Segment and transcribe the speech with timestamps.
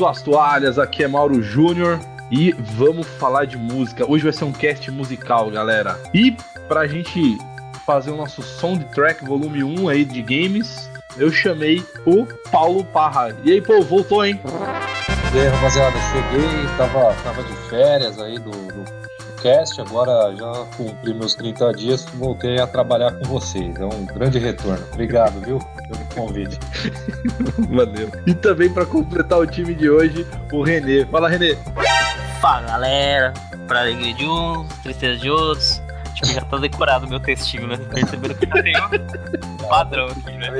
[0.00, 4.10] Suas toalhas, aqui é Mauro Júnior e vamos falar de música.
[4.10, 6.00] Hoje vai ser um cast musical, galera.
[6.14, 6.34] E
[6.66, 7.36] pra gente
[7.84, 13.36] fazer o nosso soundtrack volume 1 aí de games, eu chamei o Paulo Parra.
[13.44, 14.40] E aí, pô, voltou, hein?
[15.34, 19.09] E aí, rapaziada, cheguei, tava, tava de férias aí do, do
[19.42, 23.74] cast, agora já cumpri meus 30 dias, voltei a trabalhar com vocês.
[23.76, 24.84] É um grande retorno.
[24.92, 26.58] Obrigado, viu, pelo convite.
[27.68, 28.10] Valeu.
[28.26, 31.04] E também para completar o time de hoje, o Renê.
[31.06, 31.56] Fala, Renê.
[32.40, 33.34] Fala, galera.
[33.66, 35.82] Pra alegria de uns, tristeza de outros.
[36.14, 37.76] Tipo, já tá decorado o meu textinho, né?
[37.76, 38.72] Perceberam que já tem
[39.42, 40.50] um padrão aqui, né?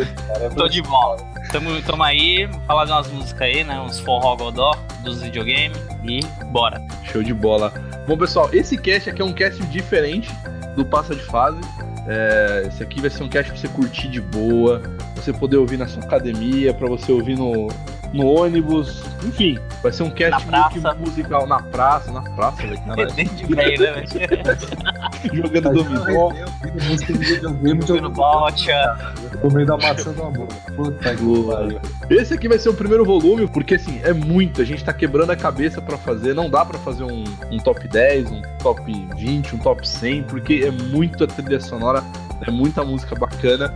[0.57, 1.40] Tô de volta.
[1.53, 3.81] Tamo, tamo aí, falar de umas músicas aí, né?
[3.81, 4.73] Uns forró godó
[5.03, 6.81] dos videogames e bora.
[7.11, 7.73] Show de bola.
[8.07, 10.31] Bom, pessoal, esse cast aqui é um cast diferente
[10.77, 11.59] do Passa de Fase.
[12.07, 15.57] É, esse aqui vai ser um cast pra você curtir de boa, pra você poder
[15.57, 17.67] ouvir na sua academia, pra você ouvir no,
[18.13, 20.47] no ônibus, enfim, vai ser um cast
[20.99, 22.81] musical na praça, na praça, velho.
[23.37, 24.05] De velho, né,
[25.33, 26.33] Jogando dominó.
[27.87, 29.19] Jogando bocha.
[29.41, 30.49] Comendo a maçã do amor.
[30.77, 34.85] Puta que Esse aqui vai ser o primeiro volume, porque assim, é muito, a gente
[34.85, 38.43] tá quebrando a cabeça pra fazer, não dá pra fazer um, um top 10, um
[38.59, 42.03] top 20, um top 100, porque é muita trilha sonora,
[42.47, 43.73] é muita música bacana.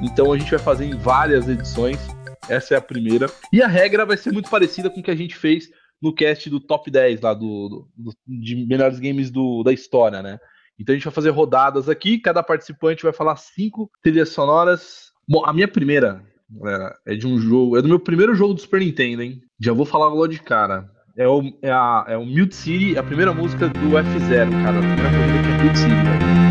[0.00, 1.98] Então a gente vai fazer em várias edições.
[2.48, 3.26] Essa é a primeira.
[3.52, 5.68] E a regra vai ser muito parecida com o que a gente fez
[6.00, 10.38] no cast do top 10 lá do, do, de melhores games do, da história, né?
[10.78, 15.12] Então a gente vai fazer rodadas aqui, cada participante vai falar cinco trilhas sonoras.
[15.26, 18.60] Bom, a minha primeira, galera, é de um jogo, é do meu primeiro jogo do
[18.60, 19.40] Super Nintendo, hein?
[19.60, 20.90] Já vou falar logo de cara.
[21.16, 24.78] É o, é a, é o Mute City, a primeira música do F0, cara.
[24.78, 26.43] A primeira coisa que é Mute City, velho.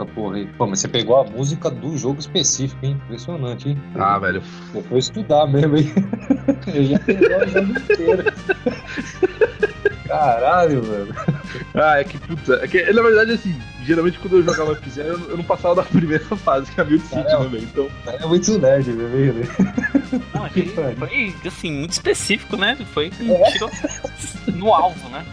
[0.00, 0.46] Essa porra aí.
[0.46, 3.00] Pô, mas você pegou a música do jogo específico, hein?
[3.04, 3.82] Impressionante, hein?
[3.96, 4.42] Ah, velho.
[4.74, 5.92] Eu vou estudar mesmo, hein?
[6.74, 8.24] Eu já peguei o jogo inteiro.
[10.06, 11.14] Caralho, mano.
[11.74, 12.54] Ah, é que puta.
[12.62, 15.82] É que, na verdade, assim, geralmente quando eu jogava F0, eu, eu não passava da
[15.84, 17.62] primeira fase, que é a Mute City também.
[17.62, 17.88] Então...
[18.06, 19.34] É muito nerd, meu velho.
[20.34, 22.76] Não, foi, foi, assim, muito específico, né?
[22.92, 23.50] Foi é?
[23.52, 23.70] tirou
[24.52, 25.24] no alvo, né?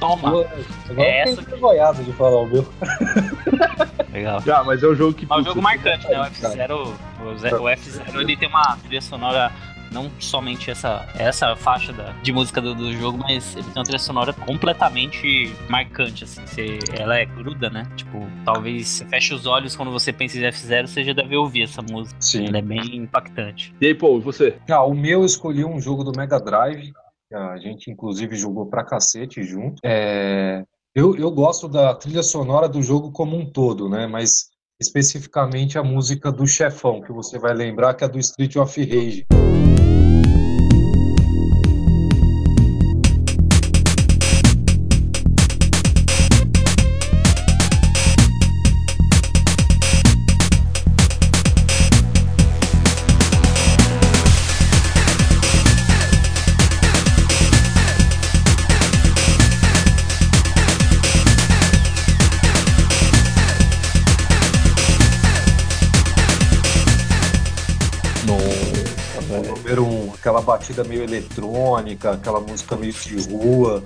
[0.00, 0.28] Toma.
[0.28, 0.48] Agora
[0.96, 1.56] é essa que...
[1.56, 2.66] goiada de falar o meu.
[4.12, 4.40] Legal.
[4.40, 5.26] Já, mas é um jogo que.
[5.30, 6.20] É um jogo marcante, né?
[6.20, 9.52] O F0, o F0 ele tem uma trilha sonora
[9.90, 13.84] não somente essa, essa faixa da, de música do, do, jogo, mas ele tem uma
[13.84, 16.40] trilha sonora completamente marcante, assim.
[16.46, 17.86] Você, ela é gruda, né?
[17.96, 21.64] Tipo, talvez você feche os olhos quando você pensa em F0, você já deve ouvir
[21.64, 22.16] essa música.
[22.20, 22.46] Sim.
[22.46, 23.74] Ela é bem impactante.
[23.80, 24.56] E aí, Paul, você?
[24.68, 26.92] Ah, o meu eu escolhi um jogo do Mega Drive,
[27.32, 29.80] a gente, inclusive, jogou pra cacete junto.
[29.84, 30.64] É,
[30.94, 34.06] eu, eu gosto da trilha sonora do jogo como um todo, né?
[34.06, 38.82] Mas especificamente a música do chefão, que você vai lembrar que é do Street of
[38.82, 39.26] Rage.
[71.10, 73.84] Eletrônica, aquela música meio de rua.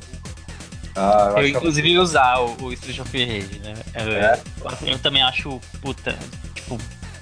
[0.96, 3.74] Ah, eu, eu inclusive ia usar o, o Street of Rage, né?
[3.94, 4.40] Eu, é.
[4.82, 6.16] eu, eu, também acho, puta,
[6.54, 6.78] tipo,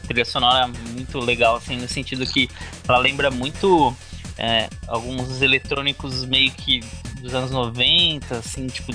[0.06, 2.50] trilha sonora muito legal, assim, no sentido que
[2.86, 3.96] ela lembra muito
[4.36, 6.80] é, alguns eletrônicos meio que
[7.20, 8.92] dos anos 90, assim, tipo,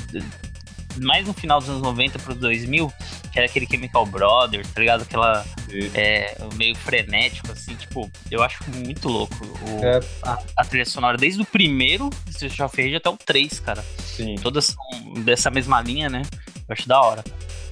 [1.02, 2.92] mais no final dos anos 90 pro 2000,
[3.32, 5.04] que era aquele Chemical Brothers, tá ligado?
[5.04, 5.46] Aquela
[5.94, 10.00] é, meio frenético, assim, tipo, eu acho muito louco o, é.
[10.24, 13.84] a, a, trilha sonora, desde o primeiro Street of Rage até o 3, cara.
[14.00, 14.36] Sim.
[14.42, 16.24] Todas são dessa mesma linha, né?
[16.68, 17.24] Eu acho da hora.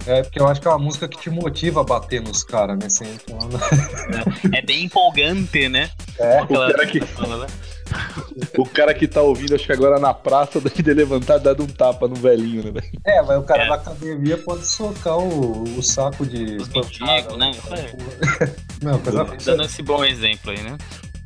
[0.06, 2.78] É, porque eu acho que é uma música que te motiva a bater nos caras,
[2.78, 2.88] né?
[4.54, 5.90] É, é bem empolgante, né?
[6.20, 7.00] É, o cara que...
[8.36, 8.48] Né?
[8.58, 11.68] O cara que tá ouvindo, acho que agora na praça deve ter levantado dado um
[11.68, 12.92] tapa no velhinho, né, velho?
[13.06, 13.70] É, mas o cara é.
[13.70, 16.58] da academia pode socar o, o saco de.
[16.58, 17.52] Os mendigos, né?
[18.82, 20.78] Não, coisa Dando esse bom exemplo aí, né?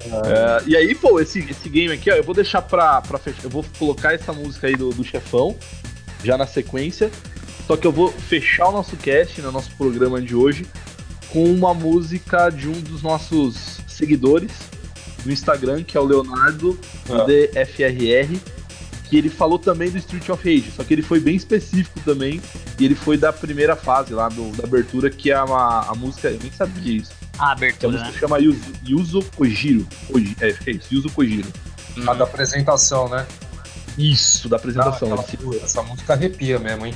[0.01, 3.43] É, e aí, pô, esse, esse game aqui, ó, eu vou deixar pra, pra fechar.
[3.43, 5.55] Eu vou colocar essa música aí do, do chefão,
[6.23, 7.11] já na sequência.
[7.67, 10.65] Só que eu vou fechar o nosso cast, no nosso programa de hoje,
[11.29, 14.51] com uma música de um dos nossos seguidores
[15.25, 16.79] no Instagram, que é o Leonardo
[17.09, 17.25] ah.
[17.25, 18.39] DFRR,
[19.09, 22.39] que ele falou também do Street of Rage, só que ele foi bem específico também,
[22.79, 26.29] e ele foi da primeira fase lá, do, da abertura, que é uma, a música,
[26.29, 27.11] eu nem sabia isso.
[27.37, 28.19] A abertura, a música né?
[28.19, 31.51] chama Yuzo, Yuzo Kojiro, Koji, é, é isso, Yuzo Kojiro.
[31.97, 32.09] Hum.
[32.09, 33.25] A da apresentação, né?
[33.97, 35.11] Isso, da apresentação.
[35.11, 36.93] Ah, essa, essa música arrepia mesmo, hein?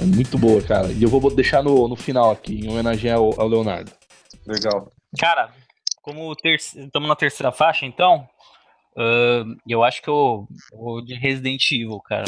[0.00, 0.88] É muito boa, cara.
[0.88, 3.92] E eu vou deixar no, no final aqui, em homenagem ao, ao Leonardo.
[4.46, 4.90] Legal.
[5.18, 5.50] Cara,
[6.02, 8.28] como estamos na terceira faixa, então,
[8.96, 12.24] uh, eu acho que eu vou de Resident Evil, cara.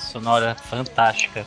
[0.00, 1.46] Sonora fantástica.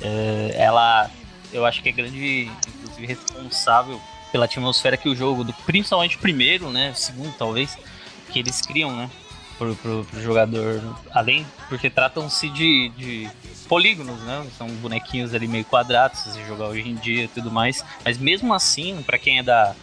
[0.00, 1.10] É, ela,
[1.52, 4.00] eu acho que é grande, inclusive, responsável
[4.32, 7.76] pela atmosfera que o jogo, do, principalmente o primeiro, né, o segundo talvez,
[8.30, 9.10] que eles criam, né,
[9.58, 10.82] pro, pro, pro jogador.
[11.10, 13.30] Além, porque tratam-se de, de
[13.70, 17.84] polígonos, né, são bonequinhos ali meio quadrados, se jogar hoje em dia e tudo mais.
[18.04, 19.76] Mas mesmo assim, para quem é da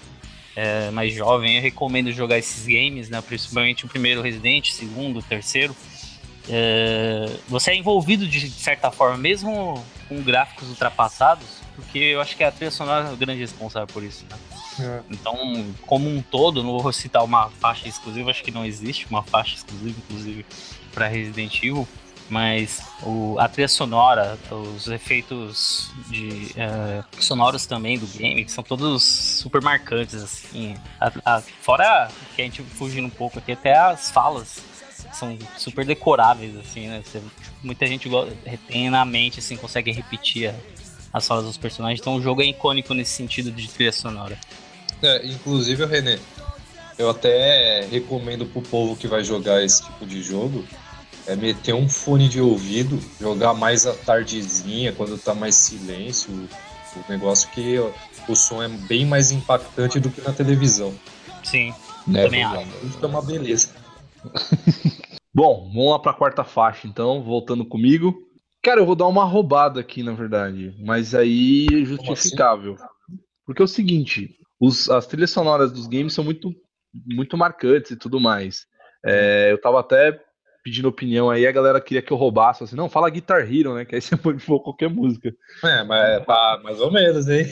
[0.58, 5.20] é, mais jovem, eu recomendo jogar esses games, né, principalmente o primeiro Resident, o segundo,
[5.20, 5.74] o terceiro
[6.50, 11.46] é, você é envolvido de certa forma, mesmo com gráficos ultrapassados,
[11.76, 14.26] porque eu acho que a trilha sonora é o grande responsável por isso.
[14.30, 14.38] Né?
[14.80, 15.02] É.
[15.10, 19.24] Então, como um todo, não vou citar uma faixa exclusiva, acho que não existe uma
[19.24, 20.46] faixa exclusiva, inclusive,
[20.94, 21.88] para Resident Evil,
[22.30, 28.64] mas o, a trilha sonora, os efeitos de uh, sonoros também do game, que são
[28.64, 30.76] todos super marcantes, assim.
[31.00, 34.62] A, a, fora que a gente fugindo um pouco aqui, até as falas
[35.14, 37.02] são super decoráveis, assim, né?
[37.06, 37.22] Você,
[37.64, 38.10] muita gente
[38.68, 40.56] tem na mente, assim, consegue repetir a,
[41.14, 42.00] as falas dos personagens.
[42.00, 44.38] Então o jogo é icônico nesse sentido de trilha sonora.
[45.02, 46.20] É, inclusive, René,
[46.98, 50.66] eu até recomendo pro povo que vai jogar esse tipo de jogo
[51.28, 57.12] é meter um fone de ouvido, jogar mais à tardezinha, quando tá mais silêncio, o
[57.12, 57.78] negócio que
[58.28, 60.94] o som é bem mais impactante do que na televisão.
[61.44, 61.74] Sim,
[62.08, 62.24] né?
[62.24, 62.86] também acho.
[62.86, 63.76] Isso é uma beleza.
[65.34, 68.28] Bom, vamos lá para a quarta faixa, então, voltando comigo.
[68.64, 72.74] Cara, eu vou dar uma roubada aqui, na verdade, mas aí é justificável.
[72.74, 73.20] Assim?
[73.46, 76.52] Porque é o seguinte, os, as trilhas sonoras dos games são muito,
[76.94, 78.66] muito marcantes e tudo mais.
[79.06, 80.20] É, eu tava até
[80.68, 83.86] pedindo opinião aí, a galera queria que eu roubasse, assim, não, fala Guitar Hero, né,
[83.86, 85.34] que aí você pode pôr qualquer música.
[85.64, 87.46] É, mas tá mais ou menos, hein?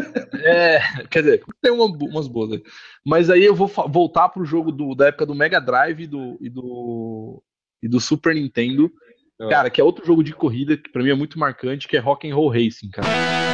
[0.42, 2.62] é, quer dizer, tem uma, umas boas aí.
[3.04, 6.38] Mas aí eu vou voltar pro jogo do, da época do Mega Drive e do,
[6.40, 7.42] e do,
[7.82, 8.90] e do Super Nintendo,
[9.38, 9.50] é.
[9.50, 12.00] cara, que é outro jogo de corrida que pra mim é muito marcante, que é
[12.00, 13.51] Rock and Roll Racing, cara.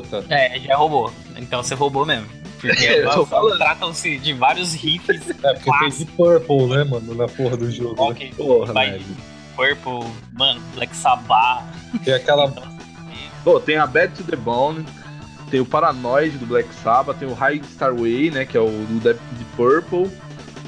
[0.00, 0.24] Puta.
[0.28, 1.12] É, já roubou.
[1.36, 2.26] Então você roubou mesmo.
[2.60, 3.02] Porque
[3.58, 5.30] tratam-se de vários riffs.
[5.30, 8.02] É, porque tem de Purple, né, mano, na porra do jogo.
[8.04, 8.10] Né?
[8.10, 9.00] Okay, porra, vai
[9.56, 11.64] Purple, mano, Black Sabbath.
[12.04, 12.52] Tem aquela.
[13.44, 14.86] Pô, tem a Bad to the Bone,
[15.50, 18.70] tem o Paranoid do Black Sabbath, tem o High Star Way, né, que é o
[18.70, 19.18] do Deep
[19.56, 20.10] Purple.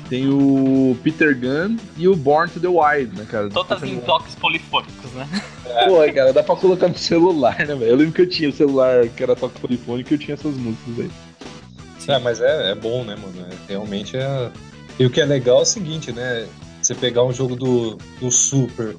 [0.08, 3.48] Tem o Peter Gunn e o Born to the Wild, né, cara?
[3.48, 5.28] Todas em toques polifônicos, né?
[5.66, 5.86] É.
[5.88, 7.84] Pô, cara, dá pra colocar no celular, né, velho?
[7.84, 10.54] Eu lembro que eu tinha o celular que era toque polifônico e eu tinha essas
[10.56, 11.10] músicas aí.
[12.06, 13.46] É, mas é, é bom, né, mano?
[13.50, 14.50] É, realmente é.
[14.98, 16.46] E o que é legal é o seguinte, né?
[16.82, 18.94] Você pegar um jogo do, do Super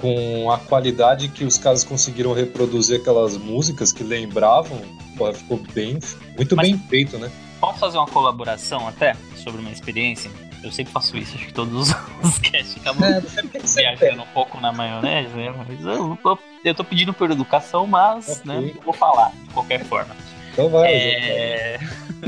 [0.00, 4.78] com a qualidade que os caras conseguiram reproduzir aquelas músicas que lembravam,
[5.16, 5.98] pô, ficou bem,
[6.36, 7.30] muito mas bem feito, né?
[7.64, 10.30] Posso fazer uma colaboração até sobre uma experiência?
[10.62, 11.88] Eu sempre faço isso, acho que todos
[12.22, 13.20] os casts acabam é,
[13.58, 15.54] viajando um pouco na maionese, né?
[15.56, 18.60] Mas eu, tô, eu tô pedindo por educação, mas okay.
[18.60, 20.14] né, vou falar de qualquer forma.
[20.52, 21.80] Então vai, é...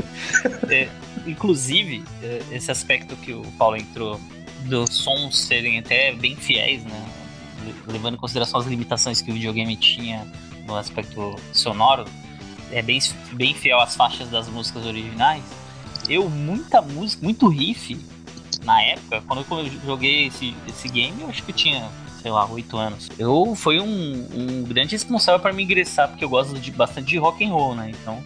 [0.71, 0.89] é,
[1.27, 4.19] Inclusive, é, esse aspecto que o Paulo entrou
[4.61, 7.09] dos sons serem até bem fiéis, né?
[7.85, 10.25] Levando em consideração as limitações que o videogame tinha
[10.65, 12.05] no aspecto sonoro,
[12.71, 12.99] é bem,
[13.33, 15.43] bem fiel às faixas das músicas originais.
[16.09, 17.97] Eu, muita música, muito riff
[18.63, 21.89] na época, quando eu joguei esse, esse game, eu acho que eu tinha,
[22.21, 23.09] sei lá, 8 anos.
[23.17, 27.17] Eu fui um, um grande responsável para me ingressar, porque eu gosto de, bastante de
[27.17, 27.91] rock and roll, né?
[27.91, 28.21] Então,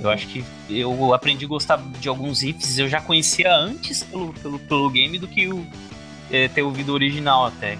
[0.00, 4.32] eu acho que eu aprendi a gostar de alguns riffs, eu já conhecia antes pelo,
[4.32, 5.66] pelo, pelo game do que o,
[6.30, 7.78] é, ter ouvido o original até.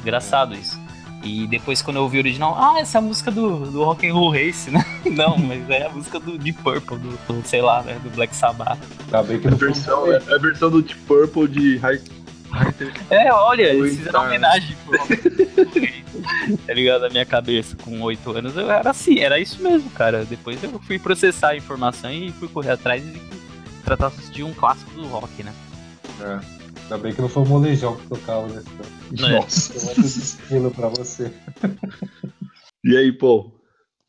[0.00, 0.81] Engraçado isso.
[1.22, 4.08] E depois quando eu ouvi o original, ah, essa é a música do, do Rock
[4.08, 4.84] and Roll Race, né?
[5.06, 7.98] Não, mas é a música do Deep Purple, do, do sei lá, né?
[8.02, 8.78] Do Black Sabbath.
[9.10, 12.00] Tá bem que a versão, é a versão do Deep Purple de High
[13.08, 14.98] é, olha, eles fizeram homenagem pro
[16.66, 17.02] Tá ligado?
[17.02, 20.24] Na minha cabeça, com oito anos, eu era assim, era isso mesmo, cara.
[20.24, 23.20] Depois eu fui processar a informação e fui correr atrás e
[23.84, 25.52] tratar de um clássico do rock, né?
[26.20, 26.61] É.
[26.92, 28.84] Ainda bem que não foi o molejão que tocava nesse né?
[29.18, 29.72] Nossa.
[29.98, 31.32] Eu estilo pra você.
[32.84, 33.52] E aí, pô?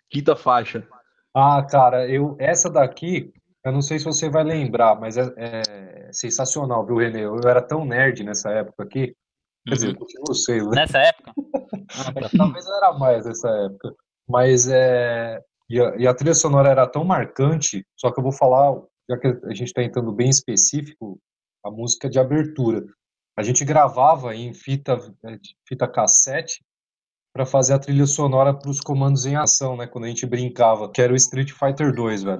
[0.09, 0.83] Quinta faixa.
[1.31, 3.31] Ah, cara, eu essa daqui,
[3.63, 7.23] eu não sei se você vai lembrar, mas é, é sensacional, viu, Renê?
[7.23, 9.15] Eu era tão nerd nessa época aqui.
[9.67, 9.73] Quer uhum.
[9.75, 10.71] dizer, eu continuo sendo.
[10.71, 10.81] Né?
[10.81, 11.33] Nessa época?
[12.35, 13.93] Talvez eu era mais nessa época.
[14.27, 15.39] Mas é.
[15.69, 18.75] E a, e a, trilha sonora era tão marcante, só que eu vou falar,
[19.07, 21.19] já que a gente está entrando bem específico,
[21.63, 22.85] a música de abertura.
[23.37, 26.63] A gente gravava em fita, é, fita cassete
[27.33, 29.87] para fazer a trilha sonora para os comandos em ação, né?
[29.87, 32.39] Quando a gente brincava, que era o Street Fighter 2, velho.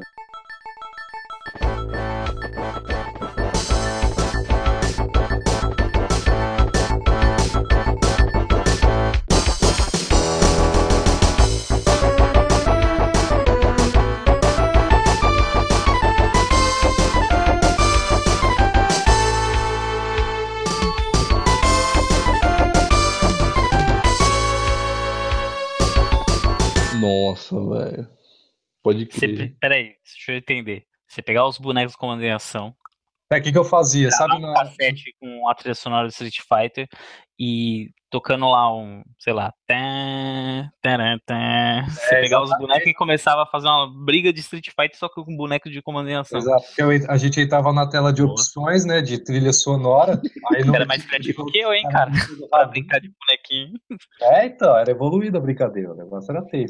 [28.83, 29.37] Pode crer.
[29.37, 30.85] Você, peraí, deixa eu entender.
[31.07, 32.75] Você pegar os bonecos com em ação.
[33.31, 34.35] É, o que, que eu fazia, sabe?
[34.35, 34.53] Um na...
[34.53, 36.87] cassete com a trilha sonora do Street Fighter
[37.39, 41.83] e tocando lá um, sei lá, tan, tan, tan.
[41.89, 45.09] Você é, pegar os bonecos e começava a fazer uma briga de Street Fighter só
[45.09, 46.37] com boneco de comando em ação.
[46.37, 50.21] Exato, porque eu, a gente estava na tela de opções, né, de trilha sonora.
[50.53, 50.75] Aí não...
[50.75, 52.11] Era mais criativo que eu, hein, cara,
[52.51, 53.79] pra brincar de bonequinho.
[54.21, 56.67] É, então, era evoluída a brincadeira, o negócio era feio.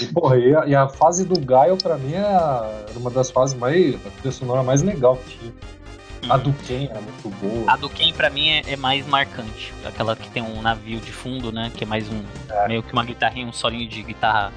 [0.00, 3.56] E, porra, e a, e a fase do Gaio, pra mim, é uma das fases
[3.56, 3.94] mais.
[4.06, 5.50] a trilha sonora mais legal que tinha.
[5.50, 6.32] Hum.
[6.32, 7.72] A do Ken era muito boa.
[7.72, 9.72] A do Ken, pra mim, é, é, mais marcante.
[9.84, 11.70] Aquela que tem um navio de fundo, né?
[11.74, 12.22] Que é mais um.
[12.50, 12.68] É.
[12.68, 14.52] meio que uma guitarrinha, um solinho de guitarra.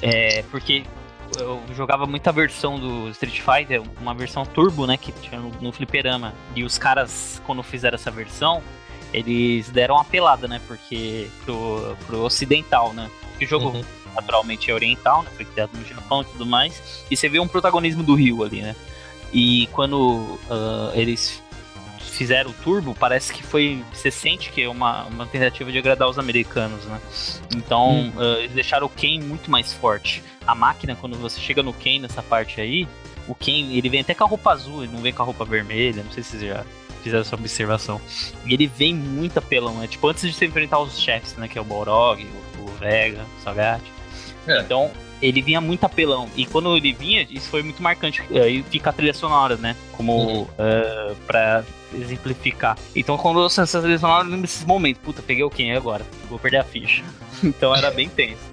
[0.00, 0.84] É, porque
[1.38, 4.96] eu jogava muita versão do Street Fighter, uma versão turbo, né?
[4.96, 6.32] Que tinha no, no fliperama.
[6.54, 8.62] E os caras, quando fizeram essa versão,
[9.12, 10.60] eles deram uma pelada, né?
[10.66, 13.10] Porque pro, pro ocidental, né?
[13.32, 13.70] Porque o jogo.
[13.70, 15.30] Uhum naturalmente é oriental, né?
[15.36, 17.04] Foi criado no Japão e tudo mais.
[17.10, 18.74] E você vê um protagonismo do Rio ali, né?
[19.32, 21.42] E quando uh, eles
[21.98, 23.82] fizeram o Turbo, parece que foi.
[23.92, 27.00] Você sente que é uma, uma tentativa de agradar os americanos, né?
[27.54, 28.12] Então, hum.
[28.16, 30.22] uh, eles deixaram o Ken muito mais forte.
[30.46, 32.88] A máquina, quando você chega no Ken nessa parte aí,
[33.28, 35.44] o Ken, ele vem até com a roupa azul, ele não vem com a roupa
[35.44, 36.64] vermelha, não sei se vocês já
[37.02, 38.00] fizeram essa observação.
[38.46, 39.86] E ele vem muito apelão, né?
[39.86, 41.46] Tipo, antes de você enfrentar os chefes, né?
[41.46, 43.82] Que é o Balrog, o, o Vega, o Sagat.
[44.48, 44.60] É.
[44.60, 44.90] Então,
[45.20, 46.28] ele vinha muito apelão.
[46.36, 48.22] E quando ele vinha, isso foi muito marcante.
[48.32, 49.76] Aí fica a trilha sonora, né?
[49.92, 50.42] Como uhum.
[50.42, 51.64] uh, pra
[51.94, 52.76] exemplificar.
[52.94, 55.02] Então, quando eu ouço essa trilha sonora, eu lembro desses momentos.
[55.02, 56.04] Puta, peguei o quem agora?
[56.28, 57.02] Vou perder a ficha.
[57.42, 58.48] então era bem tenso.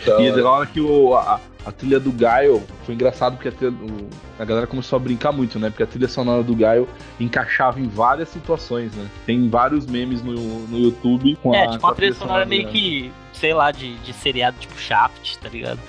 [0.00, 3.52] Então, e na hora que o, a, a, trilha do Gaio foi engraçado porque a,
[3.52, 4.08] trilha, o,
[4.38, 5.70] a galera começou a brincar muito, né?
[5.70, 9.08] Porque a trilha sonora do Gaio encaixava em várias situações, né?
[9.26, 11.64] Tem vários memes no, no YouTube com é, a.
[11.64, 15.48] É, tipo, a trilha sonora meio que, sei lá, de, de seriado tipo Shaft, tá
[15.48, 15.80] ligado?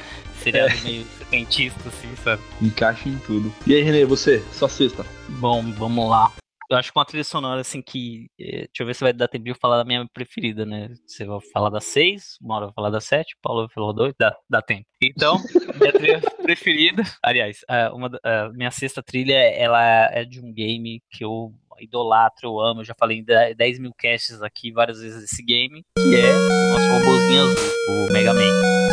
[0.42, 0.82] Seriado é.
[0.82, 2.42] meio cientista, assim, sabe?
[2.62, 3.54] Encaixa em tudo.
[3.68, 4.40] E aí, Renê, você?
[4.52, 5.06] Só sexta.
[5.28, 6.32] Bom, vamos lá.
[6.70, 8.28] Eu acho que uma trilha sonora, assim, que.
[8.40, 10.90] Eh, deixa eu ver se vai dar tempo de eu falar da minha preferida, né?
[11.08, 14.04] Você vai falar da 6, uma hora vai falar da 7, Paulo vai falar da
[14.04, 14.86] 8, dá, dá tempo.
[15.02, 15.38] Então,
[15.82, 17.02] minha trilha preferida.
[17.24, 21.52] Aliás, uma, a minha sexta trilha, ela é de um game que eu
[21.82, 22.82] idolatro, eu amo.
[22.82, 26.74] Eu já falei em 10 mil casts aqui várias vezes desse game, que é o
[26.74, 26.89] nosso
[27.88, 28.89] o Mega Man.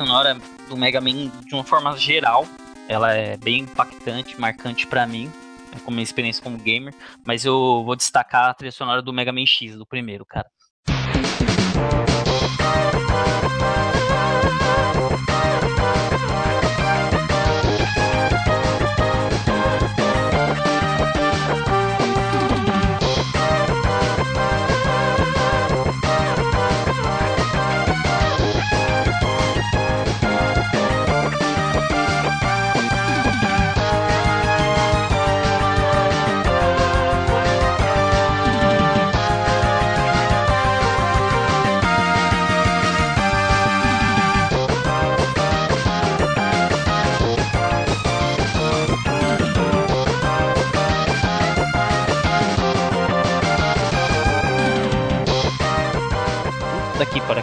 [0.00, 0.34] Sonora
[0.66, 2.46] do Mega Man, de uma forma geral,
[2.88, 5.26] ela é bem impactante, marcante para mim,
[5.70, 6.94] né, como minha experiência como gamer,
[7.26, 10.48] mas eu vou destacar a trilha sonora do Mega Man X, do primeiro, cara.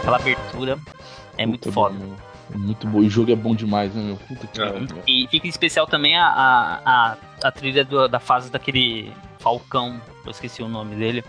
[0.08, 0.78] Aquela abertura
[1.36, 1.94] é muito, muito foda.
[1.94, 3.02] Bom, muito bom.
[3.02, 4.16] E o jogo é bom demais, né, meu?
[4.16, 4.72] Puta que é.
[5.06, 10.00] E fica em especial também a, a, a, a trilha do, da fase daquele Falcão,
[10.24, 11.22] eu esqueci o nome dele,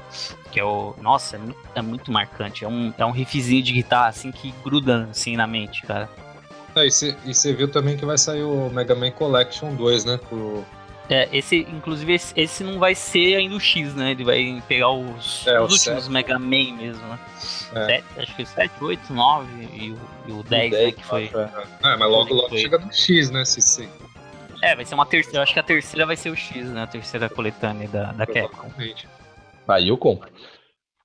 [0.52, 0.96] que é o.
[1.02, 2.66] Nossa, é muito, é muito marcante.
[2.66, 6.10] É um, é um riffzinho de guitarra assim que gruda assim na mente, cara.
[6.76, 6.92] É, e
[7.34, 10.20] você viu também que vai sair o Mega Man Collection 2, né?
[10.30, 10.66] Pro,
[11.10, 14.12] é, esse, inclusive, esse, esse, não vai ser ainda o X, né?
[14.12, 16.12] Ele vai pegar os, é, os últimos 7.
[16.12, 17.20] Mega Man mesmo, né?
[17.76, 18.02] É.
[18.02, 20.92] 7, acho que 7, 8, 9 e o, e o 10, 10 né?
[20.92, 21.24] Que foi.
[21.26, 23.46] É, é mas logo, logo chega no X, né?
[23.46, 23.90] Se, se...
[24.62, 25.40] É, vai ser uma terceira.
[25.40, 26.84] Eu acho que a terceira vai ser o X, né?
[26.84, 28.72] A terceira coletânea da, da Capcom.
[29.68, 30.30] Aí eu compro.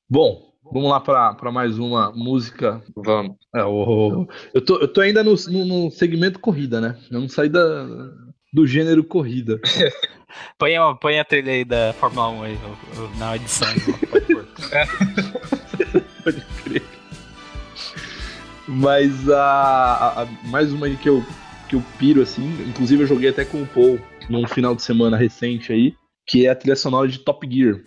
[0.09, 2.83] Bom, Vamos lá para mais uma música.
[2.97, 3.37] Vamos.
[3.55, 6.99] É, o, eu, tô, eu tô ainda no, no, no, segmento corrida, né?
[7.11, 7.85] Eu não saí da,
[8.53, 9.61] do gênero corrida.
[10.57, 12.59] põe, a, põe a trilha aí da Fórmula 1 aí,
[13.19, 13.69] na edição,
[14.11, 14.23] por
[18.75, 21.25] Mas a, a, mais uma que eu,
[21.69, 25.17] que eu piro, assim, inclusive eu joguei até com o Paul num final de semana
[25.17, 25.95] recente aí,
[26.27, 27.81] que é a trilha sonora de Top Gear.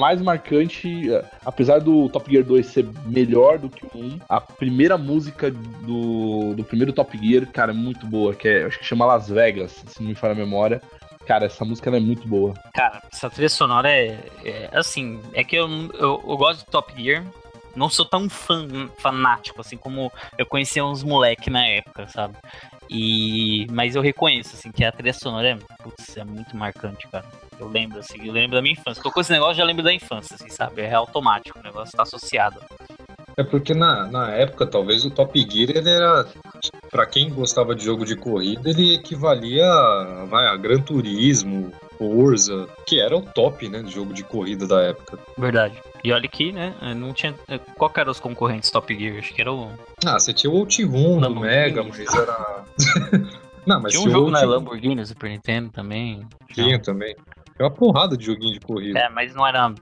[0.00, 4.40] Mais marcante, é, apesar do Top Gear 2 ser melhor do que o 1, a
[4.40, 8.84] primeira música do, do primeiro Top Gear, cara, é muito boa, que é, acho que
[8.84, 10.80] chama Las Vegas, se não me falha a memória.
[11.26, 12.54] Cara, essa música é muito boa.
[12.74, 16.92] Cara, essa trilha sonora é, é assim, é que eu, eu, eu gosto de Top
[17.00, 17.24] Gear,
[17.76, 18.66] não sou tão fã,
[18.98, 22.36] fanático, assim, como eu conhecia uns moleque na época, sabe?
[22.92, 27.24] E, mas eu reconheço, assim, que a trilha sonora é, putz, é muito marcante, cara.
[27.58, 29.00] Eu lembro, assim, eu lembro da minha infância.
[29.00, 30.82] Tocou esse negócio, já lembro da infância, assim, sabe?
[30.82, 32.60] É automático, o negócio tá associado.
[33.36, 36.26] É porque na, na época, talvez o Top Gear ele era.
[36.90, 42.68] Pra quem gostava de jogo de corrida, ele equivalia a, vai, a Gran Turismo, Forza,
[42.86, 45.18] que era o top, né, de jogo de corrida da época.
[45.38, 45.80] Verdade.
[46.02, 47.34] E olha que, né, não tinha...
[47.76, 49.18] Qual eram os concorrentes Top Gear?
[49.18, 49.70] Acho que era o...
[50.04, 52.64] Ah, você tinha o Outrun do Mega, mas era...
[53.66, 56.26] não, mas tinha um jogo na Lamborghini, Super Nintendo também.
[56.52, 57.14] Tinha também.
[57.60, 58.98] É uma porrada de joguinho de corrida.
[58.98, 59.74] É, mas não era.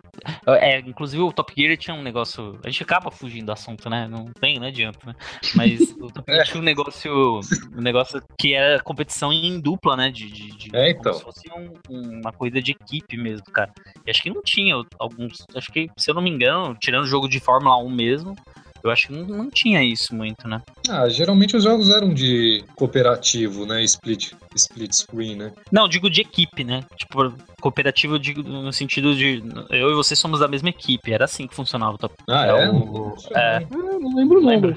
[0.49, 2.59] É, inclusive o Top Gear tinha um negócio.
[2.65, 4.09] A gente acaba fugindo do assunto, né?
[4.09, 5.15] Não tem, não adianta, né?
[5.55, 6.45] Mas o Top Gear é.
[6.45, 7.41] tinha um negócio.
[7.77, 10.11] Um negócio que era competição em dupla, né?
[10.11, 11.13] De, de, de é, então.
[11.13, 11.49] Como se fosse
[11.89, 13.73] um, uma corrida de equipe mesmo, cara.
[14.05, 15.47] E acho que não tinha alguns.
[15.55, 18.35] Acho que, se eu não me engano, tirando o jogo de Fórmula 1 mesmo,
[18.83, 20.63] eu acho que não, não, tinha isso muito, né?
[20.89, 23.83] Ah, geralmente os jogos eram de cooperativo, né?
[23.85, 25.53] Split, split screen, né?
[25.71, 26.85] Não, digo de equipe, né?
[26.97, 31.13] Tipo, cooperativo digo, no sentido de eu e você somos da mesma equipe.
[31.13, 32.15] Era assim que funcionava o top.
[32.29, 32.51] Ah, é?
[32.51, 32.67] é?
[32.67, 33.67] Não, é.
[33.71, 34.49] não lembro, não.
[34.49, 34.77] Lembro.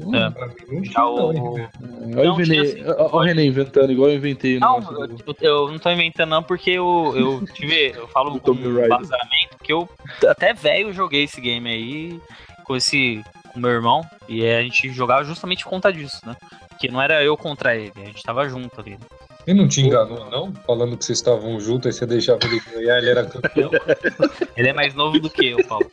[0.00, 0.84] É.
[0.84, 1.28] Já o.
[1.28, 2.82] Olha o René, assim.
[2.84, 4.58] o René inventando, igual eu inventei.
[4.58, 7.92] Não, eu, eu, não tô inventando, não, porque eu, eu tive.
[7.94, 9.88] Eu falo com um vazamento, que eu
[10.26, 12.20] até velho joguei esse game aí
[12.64, 13.22] com esse
[13.52, 16.36] com meu irmão e a gente jogava justamente por conta disso, né?
[16.78, 18.98] Que não era eu contra ele, a gente tava junto ali.
[19.46, 20.52] Ele não te enganou, não?
[20.66, 23.70] Falando que vocês estavam juntos, aí você deixava ele ganhar, ele era campeão.
[24.56, 25.88] ele é mais novo do que eu, Paulo.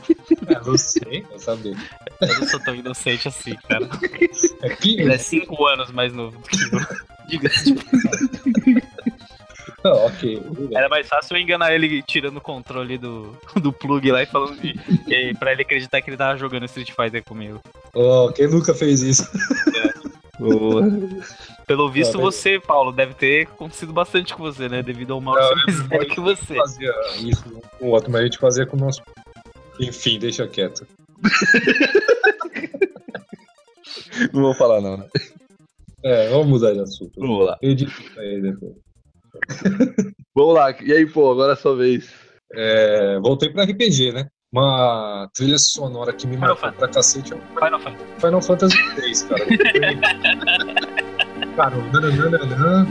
[0.48, 1.76] É, não sei, vai saber.
[2.22, 3.90] Eu não sou tão inocente assim, cara.
[4.62, 4.78] É.
[4.88, 6.80] Ele é cinco anos mais novo do que eu.
[7.28, 7.50] Diga.
[9.84, 10.42] Ah, ok.
[10.74, 14.60] Era mais fácil eu enganar ele tirando o controle do, do plug lá e falando
[14.60, 14.74] de,
[15.08, 17.60] e, pra ele acreditar que ele tava jogando Street Fighter comigo.
[17.94, 19.30] Oh, quem nunca fez isso?
[19.76, 19.92] É.
[20.40, 20.84] Boa.
[21.68, 24.82] Pelo visto, não, você, Paulo, deve ter acontecido bastante com você, né?
[24.82, 26.56] Devido ao mal não, mais velho que você.
[26.56, 27.44] fazia isso
[27.80, 29.04] com o outro, mas a gente fazia com o nosso.
[29.80, 30.88] Enfim, deixa quieto.
[34.34, 35.06] não vou falar, não, né?
[36.04, 37.20] É, vamos mudar de assunto.
[37.20, 37.60] Vamos lá.
[37.62, 38.74] Eu edito aí depois.
[40.36, 42.12] Vamos lá, e aí, pô, agora é a sua vez.
[42.54, 44.28] É, voltei pra RPG, né?
[44.52, 47.30] Uma trilha sonora que me Final marcou pra cacete.
[47.30, 48.06] Final Fantasy.
[48.20, 49.46] Final Fantasy 3, cara.
[51.56, 52.86] cara, o nananana,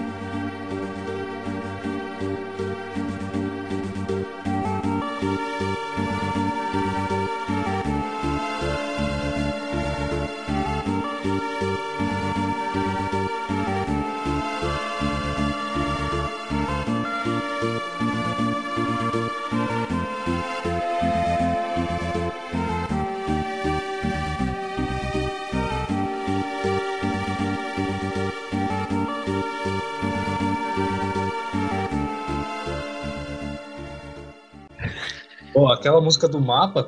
[35.80, 36.82] aquela música do mapa.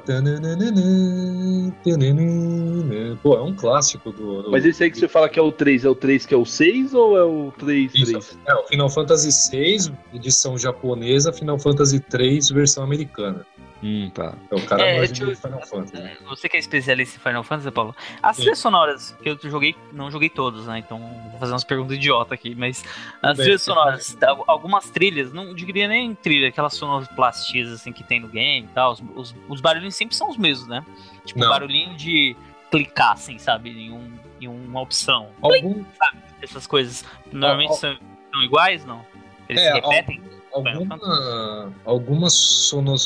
[3.23, 5.85] Pô, é um clássico do, Mas esse aí que você fala que é o 3,
[5.85, 7.95] é o 3 que é o 6 ou é o 3?
[7.95, 8.39] Isso, 3?
[8.47, 13.45] É o Final Fantasy 6, edição japonesa, Final Fantasy 3, versão americana.
[13.83, 14.35] Hum, tá.
[14.49, 15.95] É o cara é, mais de Final Fantasy.
[15.95, 16.17] Né?
[16.27, 17.97] Você que é especialista em Final Fantasy, Paulo.
[18.23, 20.79] As trilhas sonoras que eu joguei, não joguei todos, né?
[20.79, 22.85] Então vou fazer umas perguntas idiota aqui, mas
[23.21, 24.17] as Bem, trilhas sonoras,
[24.47, 28.93] algumas trilhas, não diria nem trilha, aquelas sonoplastias assim que tem no game e tal,
[28.93, 30.85] os, os, os, barulhinhos sempre são os mesmos, né?
[31.25, 31.49] Tipo, não.
[31.49, 32.37] barulhinho de
[32.71, 33.71] clicar, assim, sabe?
[33.71, 35.31] Em, um, em uma opção.
[35.43, 35.85] Algum...
[35.99, 36.19] Sabe?
[36.41, 37.97] Essas coisas normalmente são,
[38.33, 39.05] são iguais, não?
[39.49, 40.32] Eles é, se repetem?
[40.55, 42.33] Alguma, algumas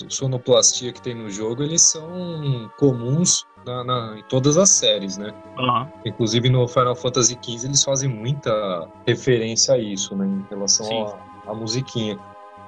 [0.09, 5.33] sonoplastia que tem no jogo, eles são comuns na, na, em todas as séries, né?
[5.59, 5.87] Uhum.
[6.05, 10.27] Inclusive no Final Fantasy XV eles fazem muita referência a isso, né?
[10.27, 12.19] Em relação à musiquinha.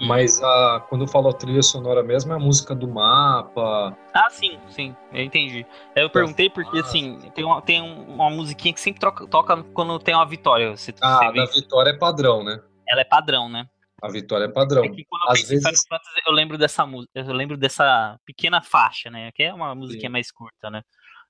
[0.01, 3.97] Mas a, quando eu falo a trilha sonora mesmo, é a música do mapa.
[4.15, 5.67] Ah, sim, sim, eu entendi.
[5.97, 10.15] Eu perguntei porque, assim, tem uma, tem uma musiquinha que sempre troca, toca quando tem
[10.15, 10.77] uma vitória.
[10.77, 12.61] Você, ah, você da vitória é padrão, né?
[12.89, 13.67] Ela é padrão, né?
[14.03, 14.85] A vitória é padrão.
[14.85, 15.83] É que quando eu Às vezes...
[15.89, 19.31] Fantasy, eu lembro dessa música, eu lembro dessa pequena faixa, né?
[19.35, 20.13] Que é uma musiquinha Sim.
[20.13, 20.83] mais curta, né?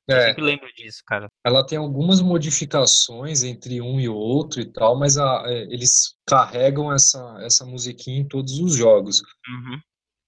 [0.07, 1.29] Eu é, sempre lembro disso, cara.
[1.45, 6.91] Ela tem algumas modificações entre um e outro e tal, mas a, é, eles carregam
[6.91, 9.21] essa, essa musiquinha em todos os jogos.
[9.47, 9.79] Uhum.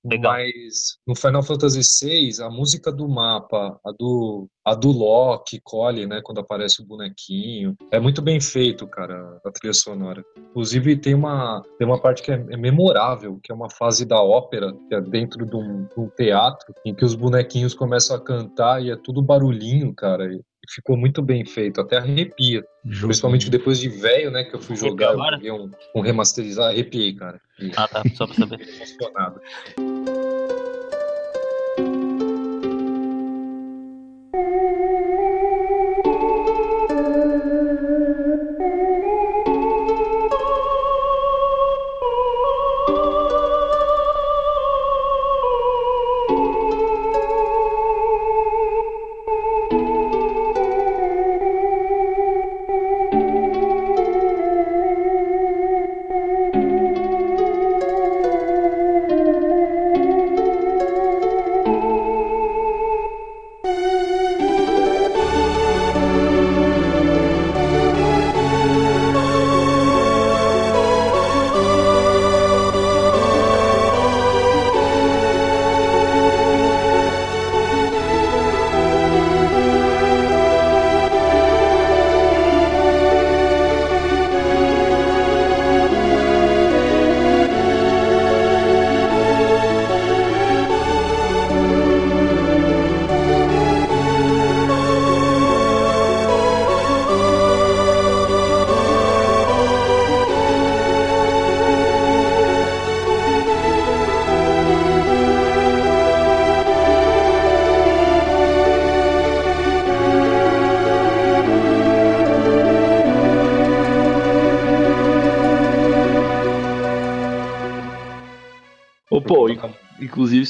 [0.04, 0.32] Legal.
[0.32, 6.06] Mas no Final Fantasy VI, a música do mapa, a do, a do Loki, Collie,
[6.06, 10.24] né, quando aparece o bonequinho, é muito bem feito, cara, a trilha sonora.
[10.38, 14.22] Inclusive tem uma, tem uma parte que é, é memorável, que é uma fase da
[14.22, 18.20] ópera, que é dentro de um, de um, teatro, em que os bonequinhos começam a
[18.20, 20.30] cantar e é tudo barulhinho, cara.
[20.74, 22.64] Ficou muito bem feito, até arrepia.
[22.84, 23.08] Jogo.
[23.08, 27.14] Principalmente depois de velho, né, que eu fui jogar, eu peguei um, um remasterizar, arrepiei,
[27.14, 27.40] cara.
[27.76, 28.60] Ah, tá, só pra saber.
[28.76, 29.40] Emocionado.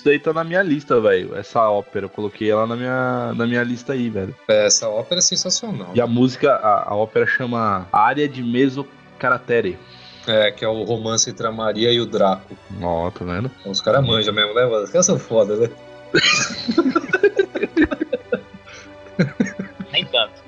[0.00, 1.36] Isso daí tá na minha lista, velho.
[1.36, 2.06] Essa ópera.
[2.06, 4.34] Eu coloquei ela na minha, na minha lista aí, velho.
[4.48, 5.90] É, essa ópera é sensacional.
[5.94, 8.86] E a música, a, a ópera chama Área de Meso
[9.18, 9.78] Caratere.
[10.26, 12.56] É, que é o romance entre a Maria e o Draco.
[12.82, 13.50] Ó, tá vendo?
[13.60, 14.84] Então, os caras manjam mesmo, né, mano?
[14.84, 15.70] Os caras são foda, né?
[19.92, 20.42] Nem tanto.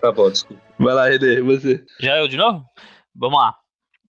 [0.00, 0.62] Tá bom, desculpa.
[0.78, 1.84] Vai lá, Renê, você.
[1.98, 2.64] Já eu de novo?
[3.14, 3.54] Vamos lá.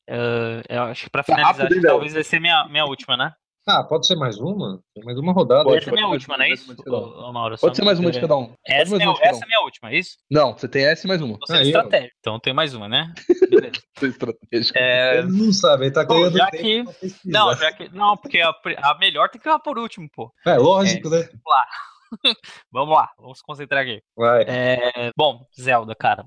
[0.09, 3.33] Uh, eu acho que pra finalizar, rápido, hein, talvez vai ser minha, minha última, né?
[3.71, 4.81] Ah, pode ser mais uma?
[4.93, 5.63] Tem mais uma rodada.
[5.63, 6.75] Pode, essa é minha última, pode, não é isso?
[6.89, 8.53] Ô, Mauro, Pode ser mais uma de é- cada um.
[8.65, 10.17] Essa, é, de essa é minha última, é isso?
[10.29, 11.37] Não, você tem essa e mais uma.
[11.39, 12.11] Você é estratégia.
[12.19, 13.13] Então tem mais uma, né?
[13.49, 13.81] Beleza.
[14.01, 14.77] É estratégico.
[14.77, 18.41] É, Ele não sabe, ele tá ganhando já tempo que- não, já que, não, porque
[18.41, 20.33] a, melhor tem que ficar por último, pô.
[20.45, 21.29] É lógico, né?
[22.71, 24.01] Vamos lá, vamos se concentrar aqui.
[24.17, 24.43] Vai.
[24.45, 26.25] É, bom, Zelda, cara.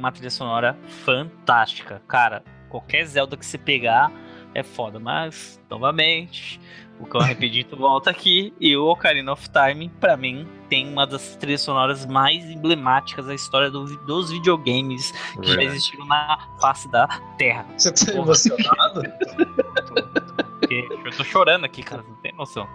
[0.00, 2.02] Uma trilha sonora fantástica.
[2.08, 4.10] Cara, qualquer Zelda que você pegar
[4.54, 4.98] é foda.
[4.98, 6.60] Mas, novamente,
[6.98, 8.52] o Cão Arrependido volta aqui.
[8.60, 13.34] E o Ocarina of Time, pra mim, tem uma das trilhas sonoras mais emblemáticas da
[13.34, 17.06] história do- dos videogames que já existiram na face da
[17.38, 17.64] Terra.
[17.78, 19.02] Você tá emocionado?
[20.60, 22.68] Porque eu tô chorando aqui, cara, não tem noção.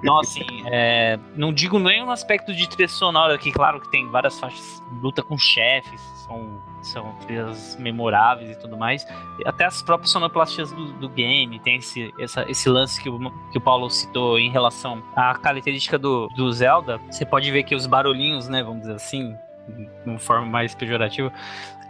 [0.00, 4.08] Então, assim, é, não digo nem no aspecto de trilha sonora, que claro que tem
[4.08, 9.06] várias faixas, luta com chefes, são, são trilhas memoráveis e tudo mais.
[9.44, 13.18] Até as próprias sonoplastias do, do game, tem esse, essa- esse lance que o,
[13.50, 16.98] que o Paulo citou em relação à característica do, do Zelda.
[17.10, 19.36] Você pode ver que os barulhinhos, né, vamos dizer assim,
[19.68, 21.32] de uma forma mais pejorativa,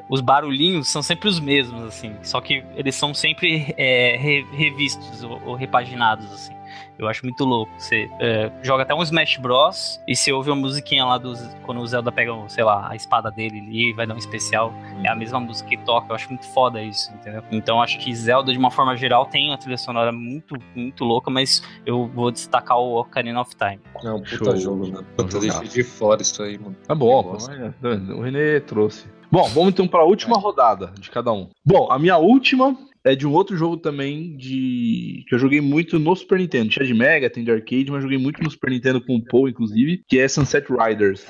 [0.09, 2.15] os barulhinhos são sempre os mesmos, assim.
[2.23, 6.55] Só que eles são sempre é, re- revistos ou, ou repaginados, assim.
[6.99, 7.73] Eu acho muito louco.
[7.79, 10.01] Você é, joga até um Smash Bros.
[10.07, 11.41] e você ouve uma musiquinha lá dos.
[11.65, 14.73] Quando o Zelda pega, sei lá, a espada dele ali e vai dar um especial.
[15.05, 16.07] É a mesma música que toca.
[16.11, 17.43] Eu acho muito foda isso, entendeu?
[17.51, 21.31] Então acho que Zelda, de uma forma geral, tem uma trilha sonora muito, muito louca,
[21.31, 23.81] mas eu vou destacar o Ocarina of Time.
[24.05, 24.57] É um puta Show.
[24.57, 25.07] jogo, mano.
[25.17, 26.77] Vou Puta, de fora isso aí, mano.
[26.87, 27.37] Tá bom,
[28.17, 29.07] o Renê trouxe.
[29.31, 31.49] Bom, vamos então para a última rodada de cada um.
[31.65, 35.99] Bom, a minha última é de um outro jogo também de que eu joguei muito
[35.99, 36.71] no Super Nintendo.
[36.71, 39.49] Tinha de Mega, tem de arcade, mas joguei muito no Super Nintendo com o Paul,
[39.49, 41.27] inclusive, que é Sunset Riders.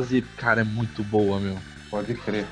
[0.00, 1.58] Fase, cara, é muito boa, meu.
[1.90, 2.46] Pode crer.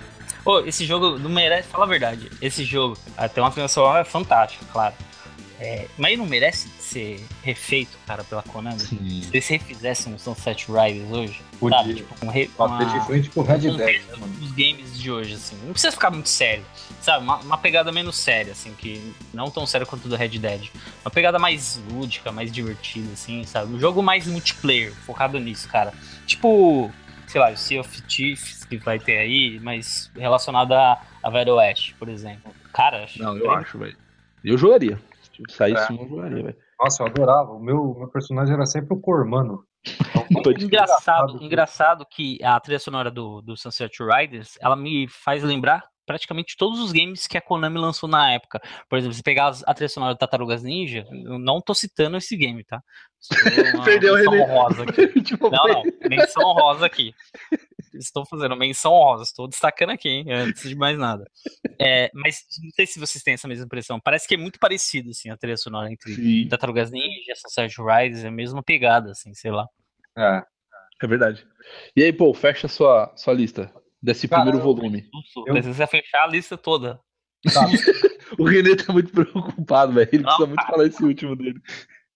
[0.44, 2.30] Pô, esse jogo não merece, fala a verdade.
[2.40, 4.94] Esse jogo, até uma trilha sonora fantástica, claro.
[5.61, 8.78] É, mas não merece ser refeito, cara, pela Konami?
[8.78, 9.22] Sim.
[9.22, 11.78] Se eles refizessem um Sunset Riders hoje, Podia.
[11.78, 11.94] sabe?
[11.94, 14.00] Tipo, um re, uma, de frente pro Red Dead, né,
[14.40, 15.56] Os games de hoje, assim.
[15.64, 16.64] Não precisa ficar muito sério,
[17.00, 17.24] sabe?
[17.24, 20.68] Uma, uma, pegada menos séria, assim, que não tão séria quanto do Red Dead.
[21.04, 23.74] Uma pegada mais lúdica, mais divertida, assim, sabe?
[23.74, 25.92] Um jogo mais multiplayer, focado nisso, cara.
[26.24, 26.92] Tipo,
[27.28, 31.54] sei lá, o Sea of Thieves que vai ter aí, mas relacionado a, a Velho
[31.56, 32.52] Oeste, por exemplo.
[32.72, 33.96] Cara, acho Não, eu acho, velho.
[34.44, 34.98] Eu jogaria.
[35.48, 35.94] Se saísse é.
[35.94, 36.56] um, eu jogaria, velho.
[36.80, 37.52] Nossa, eu adorava.
[37.52, 39.64] O meu, meu personagem era sempre o Cormano.
[40.60, 46.56] engraçado, engraçado que a trilha sonora do, do Sunset Riders, ela me faz lembrar praticamente
[46.56, 48.58] todos os games que a Konami lançou na época.
[48.88, 52.34] Por exemplo, se pegar a trilha sonora do Tartarugas Ninja, eu não tô citando esse
[52.34, 52.82] game, tá?
[53.84, 55.20] Perdeu a honrosa aqui.
[55.20, 57.12] tipo, não, não, menção honrosa aqui.
[57.92, 61.30] Estou fazendo menção honrosa, estou destacando aqui, hein, antes de mais nada.
[61.78, 64.00] É, mas não sei se vocês têm essa mesma impressão.
[64.00, 66.48] Parece que é muito parecido, assim, a trilha sonora entre Sim.
[66.48, 69.66] Tartarugas Ninja, Sunset Riders, é a mesma pegada, assim, sei lá.
[70.16, 70.42] É.
[71.00, 71.46] É verdade.
[71.94, 73.70] E aí, pô, fecha a sua, sua lista
[74.02, 75.08] desse Cara, primeiro volume.
[75.46, 75.54] Eu...
[75.54, 77.00] Precisa fechar a lista toda.
[77.52, 77.66] Tá.
[78.38, 80.08] o René tá muito preocupado, velho.
[80.12, 81.61] Ele precisa muito falar esse último dele.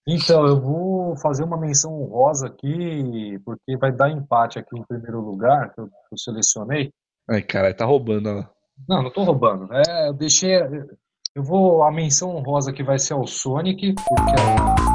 [0.07, 5.21] Então, eu vou fazer uma menção rosa aqui, porque vai dar empate aqui em primeiro
[5.21, 6.91] lugar, que eu, eu selecionei.
[7.29, 8.45] Ai, caralho, tá roubando, ó.
[8.87, 9.69] Não, não tô roubando.
[9.71, 10.55] É, eu deixei.
[11.35, 11.83] Eu vou.
[11.83, 14.92] A menção rosa que vai ser ao Sonic, porque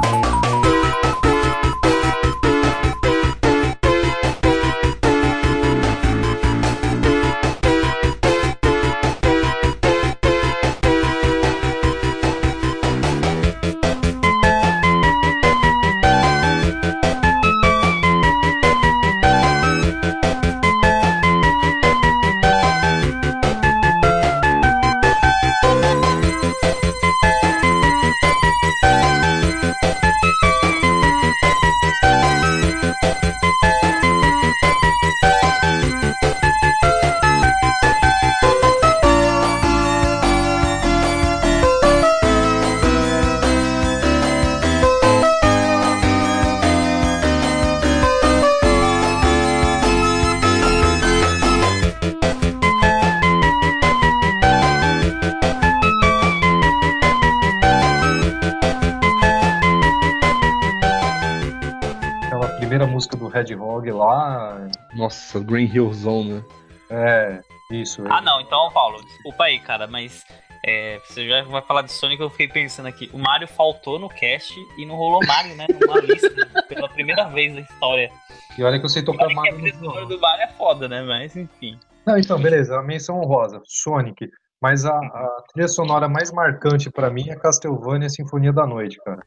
[64.99, 66.43] Nossa, Green Hill Zone, né?
[66.89, 68.03] É, isso.
[68.09, 70.25] Ah, não, então, Paulo, desculpa aí, cara, mas
[70.65, 73.09] é, você já vai falar de Sonic, eu fiquei pensando aqui.
[73.13, 75.67] O Mario faltou no cast e não rolou Mario, né?
[75.69, 76.29] Numa lista,
[76.67, 78.11] pela primeira vez na história.
[78.57, 79.57] E olha que eu sei tocar Mario.
[79.61, 81.01] Que a do Mario é foda, né?
[81.01, 81.79] Mas enfim.
[82.05, 84.29] Não, então, beleza, a menção honrosa, Sonic.
[84.61, 89.23] Mas a, a trilha sonora mais marcante para mim é Castlevania Sinfonia da Noite, cara.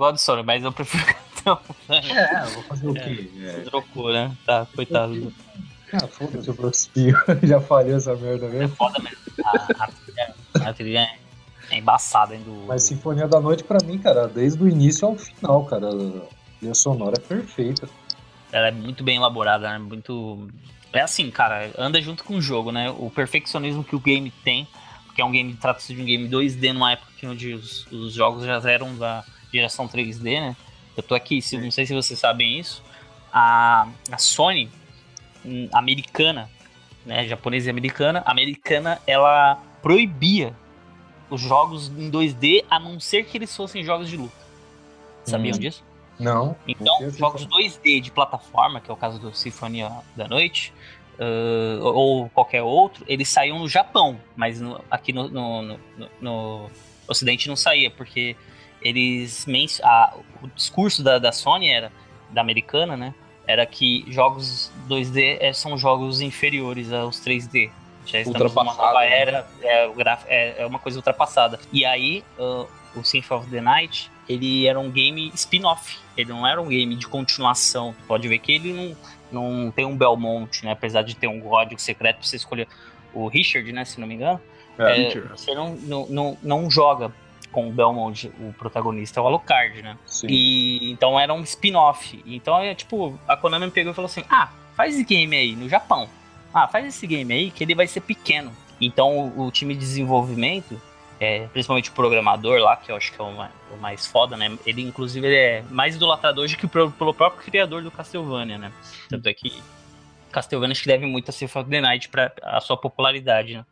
[0.00, 1.04] Gosto do Sonic, mas eu prefiro
[1.88, 3.30] É, vou fazer o quê?
[3.42, 3.60] É.
[3.62, 4.34] Trocou, né?
[4.44, 5.32] Tá, coitado.
[5.92, 7.16] Ah, foda-se o Prospio.
[7.42, 8.64] Já falhou essa merda mesmo.
[8.64, 9.18] É foda mesmo.
[9.44, 11.10] A, a, trilha, a trilha
[11.70, 12.42] é embaçada, hein?
[12.44, 12.66] Do...
[12.66, 16.74] Mas Sinfonia da Noite, pra mim, cara, desde o início ao final, cara, a trilha
[16.74, 17.88] sonora é perfeita.
[18.52, 19.78] Ela é muito bem elaborada, né?
[19.78, 20.48] Muito.
[20.92, 22.90] É assim, cara, anda junto com o jogo, né?
[22.90, 24.68] O perfeccionismo que o game tem,
[25.06, 28.44] porque é um game, trata-se de um game 2D numa época onde os, os jogos
[28.44, 30.56] já eram da geração 3D, né?
[30.96, 32.82] Eu tô aqui, se, não sei se vocês sabem isso,
[33.32, 34.70] a, a Sony
[35.44, 36.50] hum, americana,
[37.06, 40.54] né, japonesa e americana, americana, ela proibia
[41.30, 44.34] os jogos em 2D, a não ser que eles fossem jogos de luta.
[45.24, 45.58] Sabiam hum.
[45.58, 45.84] disso?
[46.18, 46.54] Não.
[46.68, 50.72] Então, jogos 2D de plataforma, que é o caso do Sinfonia da Noite,
[51.18, 55.78] uh, ou qualquer outro, eles saíam no Japão, mas no, aqui no, no, no,
[56.20, 56.70] no
[57.08, 58.36] Ocidente não saía, porque
[58.82, 59.46] eles
[59.82, 61.92] a, o discurso da, da Sony era
[62.30, 63.14] da americana, né?
[63.46, 67.70] Era que jogos 2D é, são jogos inferiores aos 3D.
[68.06, 69.20] Já estamos numa nova né?
[69.20, 69.92] era, é,
[70.26, 71.58] é, é, uma coisa ultrapassada.
[71.72, 72.66] E aí, uh,
[72.96, 75.98] o Symphony of the Night, ele era um game spin-off.
[76.16, 77.94] Ele não era um game de continuação.
[78.06, 78.96] Pode ver que ele
[79.30, 80.72] não, não tem um Belmont, né?
[80.72, 82.68] Apesar de ter um código secreto pra você escolher
[83.12, 83.84] o Richard, né?
[83.84, 84.40] Se não me engano.
[84.78, 87.12] É, é, você não, não, não, não joga
[87.52, 89.96] com o Belmont, o protagonista é o Alucard, né?
[90.06, 90.26] Sim.
[90.28, 92.22] E então era um spin-off.
[92.26, 95.56] Então é tipo, a Konami me pegou e falou assim: "Ah, faz esse game aí
[95.56, 96.08] no Japão.
[96.52, 98.52] Ah, faz esse game aí que ele vai ser pequeno".
[98.80, 100.80] Então o, o time de desenvolvimento
[101.20, 104.38] é, principalmente o programador lá, que eu acho que é o mais, o mais foda,
[104.38, 104.56] né?
[104.64, 108.72] Ele, inclusive, ele é mais idolatrador do que pelo, pelo próprio criador do Castlevania, né?
[109.10, 109.62] Tanto é que
[110.32, 113.66] Castlevania acho que deve muito a Symphony of the Night pra a sua popularidade, né?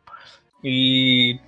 [0.63, 1.39] E,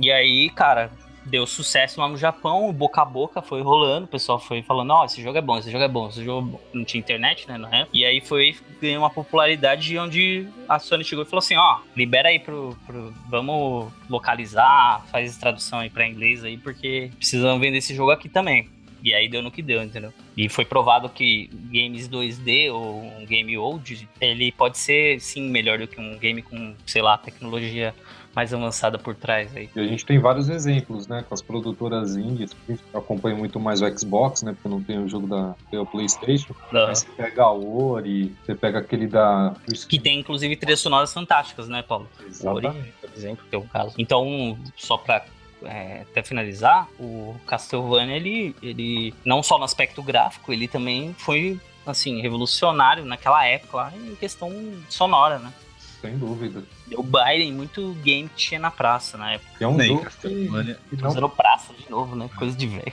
[0.00, 0.90] e aí, cara,
[1.24, 5.02] deu sucesso lá no Japão, boca a boca foi rolando, o pessoal foi falando, ó,
[5.02, 7.46] oh, esse jogo é bom, esse jogo é bom, esse jogo é não tinha internet,
[7.48, 7.90] né, na época.
[7.92, 11.82] E aí foi ganhou uma popularidade onde a Sony chegou e falou assim, ó, oh,
[11.96, 17.78] libera aí pro, pro, vamos localizar, faz tradução aí para inglês aí, porque precisamos vender
[17.78, 18.68] esse jogo aqui também.
[19.02, 20.12] E aí deu no que deu, entendeu?
[20.36, 25.78] E foi provado que games 2D ou um game old, ele pode ser sim melhor
[25.78, 27.94] do que um game com, sei lá, tecnologia
[28.34, 29.68] mais avançada por trás aí.
[29.74, 33.82] E a gente tem vários exemplos, né, com as produtoras indies, eu acompanho muito mais
[33.82, 36.54] o Xbox, né, porque não tem o jogo da o PlayStation.
[36.72, 36.86] Não.
[36.86, 39.54] Mas você pega a Ori, você pega aquele da
[39.88, 42.08] que tem inclusive trilhas sonoras fantásticas, né, Paulo?
[42.26, 42.66] Exatamente.
[42.66, 43.94] Ori, por exemplo, que é o caso.
[43.98, 45.24] Então, só para
[45.64, 51.58] é, até finalizar, o Castlevania ele, ele não só no aspecto gráfico, ele também foi
[51.86, 54.52] assim revolucionário naquela época lá, em questão
[54.88, 55.52] sonora, né?
[56.00, 56.62] Sem dúvida.
[56.86, 57.06] Deu
[57.40, 59.50] em muito game que tinha na praça na época.
[59.60, 60.48] É um Nem, jogo que,
[60.96, 61.28] que não...
[61.28, 62.28] praça de novo, né?
[62.36, 62.92] Coisa de velho.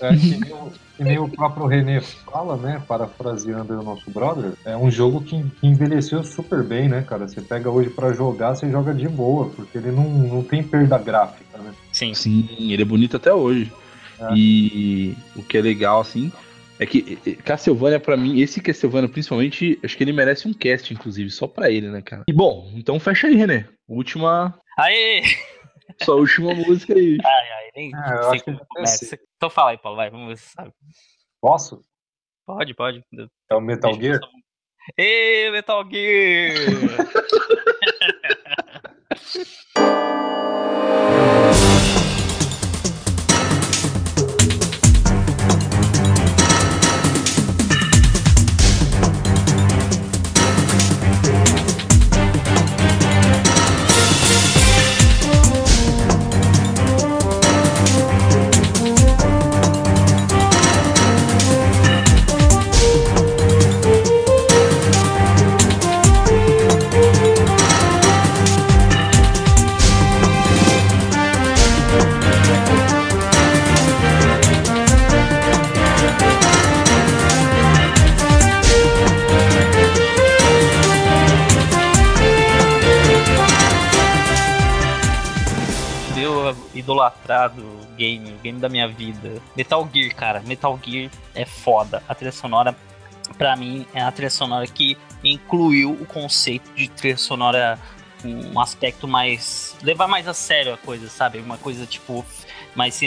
[0.00, 2.82] É, que, nem o, que nem o próprio René fala, né?
[2.86, 7.26] Parafraseando o nosso brother, é um jogo que, que envelheceu super bem, né, cara?
[7.26, 10.98] Você pega hoje para jogar, você joga de boa, porque ele não, não tem perda
[10.98, 11.72] gráfica, né?
[11.92, 12.14] Sim.
[12.14, 13.72] Sim, ele é bonito até hoje.
[14.18, 14.34] É.
[14.34, 16.32] E o que é legal, assim,
[16.78, 21.30] é que Castlevania, para mim, esse Castlevania, principalmente, acho que ele merece um cast, inclusive,
[21.30, 22.24] só pra ele, né, cara?
[22.28, 23.68] E bom, então fecha aí, René.
[23.88, 24.58] Última.
[24.78, 25.22] Aê!
[26.02, 27.18] Sua última música aí.
[27.24, 29.18] Ai, ai, nem ah, sei como começa.
[29.36, 30.72] Então fala aí, Paulo, vai, vamos ver se sabe.
[31.40, 31.80] Posso?
[32.46, 33.02] Pode, pode.
[33.50, 34.20] É o Metal Gear?
[34.98, 36.54] Ê, Metal Gear!
[87.24, 87.62] idolatrado
[87.96, 89.40] game, game da minha vida.
[89.56, 90.42] Metal Gear, cara.
[90.42, 92.02] Metal Gear é foda.
[92.08, 92.76] A trilha sonora,
[93.36, 97.78] pra mim, é a trilha sonora que incluiu o conceito de trilha sonora
[98.24, 99.76] um aspecto mais.
[99.82, 101.38] levar mais a sério a coisa, sabe?
[101.38, 102.24] Uma coisa tipo.
[102.74, 102.98] mais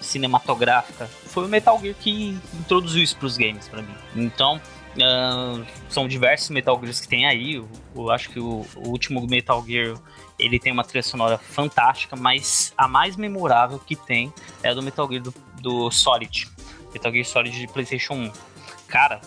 [0.00, 1.06] cinematográfica.
[1.26, 3.94] Foi o Metal Gear que introduziu isso pros games para mim.
[4.14, 4.60] Então.
[4.96, 7.56] Uh, são diversos Metal Gears que tem aí.
[7.56, 9.94] Eu, eu acho que o, o último Metal Gear
[10.38, 14.32] ele tem uma trilha sonora fantástica, mas a mais memorável que tem
[14.62, 16.48] é a do Metal Gear do, do Solid.
[16.92, 18.32] Metal Gear Solid de PlayStation 1.
[18.88, 19.20] Cara,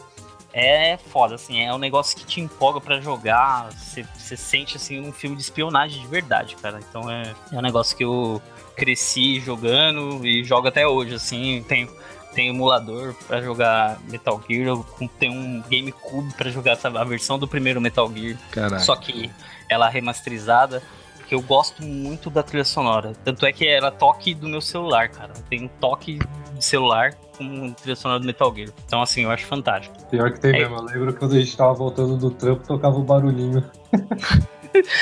[0.53, 5.11] é foda, assim, é um negócio que te empolga para jogar, você sente, assim, um
[5.11, 6.79] filme de espionagem de verdade, cara.
[6.89, 8.41] Então é, é um negócio que eu
[8.75, 11.89] cresci jogando e jogo até hoje, assim, tem
[12.33, 14.77] tem emulador para jogar Metal Gear,
[15.19, 18.37] tem um GameCube para jogar sabe, a versão do primeiro Metal Gear.
[18.51, 18.79] Caraca.
[18.79, 19.31] Só que
[19.67, 20.81] ela remasterizada
[21.29, 23.13] porque eu gosto muito da trilha sonora.
[23.23, 25.31] Tanto é que era toque do meu celular, cara.
[25.47, 26.17] Tem um toque
[26.55, 28.69] de celular com trilha sonora do Metal Gear.
[28.83, 29.95] Então, assim, eu acho fantástico.
[30.09, 30.59] Pior que tem é.
[30.61, 30.77] mesmo.
[30.77, 33.63] Eu lembro quando a gente tava voltando do trampo, tocava o barulhinho.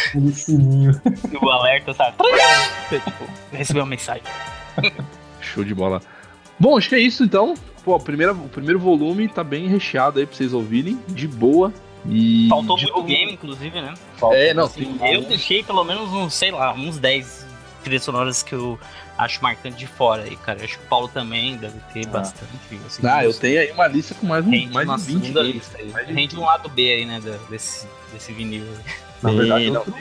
[0.10, 1.02] Aquele sininho.
[1.32, 2.18] E o alerta, sabe?
[2.90, 3.24] tipo,
[3.56, 4.24] recebeu uma mensagem.
[5.40, 6.02] Show de bola.
[6.60, 7.54] Bom, acho que é isso então.
[7.86, 11.00] Pô, primeira, o primeiro volume tá bem recheado aí pra vocês ouvirem.
[11.08, 11.72] De boa.
[12.10, 13.94] E Faltou muito game, inclusive, né?
[14.16, 14.98] Falta, é, não, sim.
[15.02, 17.46] Eu deixei pelo menos uns, sei lá, uns 10
[17.84, 18.80] trilhas sonoras que eu
[19.18, 20.60] acho marcante de fora aí, cara.
[20.60, 22.12] Eu acho que o Paulo também deve ter ah.
[22.12, 22.52] bastante.
[22.86, 25.92] Assim, ah, eu tenho aí uma lista com mais, um, mais de 20 lista aí.
[26.14, 28.94] Rende um lado B aí, né, desse, desse vinil aí.
[29.22, 29.94] Na verdade, outro,